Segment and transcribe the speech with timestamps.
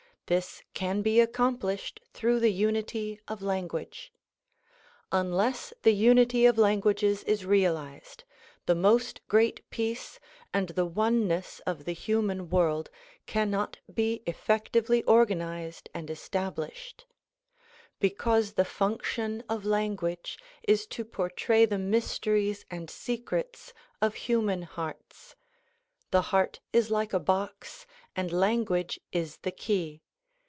[0.27, 4.13] This can be accomplished through the unity of language.
[5.11, 8.23] Unless the unity of languages is realized,
[8.65, 10.21] the "Most Great Peace"
[10.53, 12.89] and the oneness of the human world
[13.25, 17.05] cannot be effectively organized and established;
[17.99, 25.35] because the function of language is to portray the mysteries and secrets of human hearts.
[26.11, 29.99] The heart is like a box and language is the key.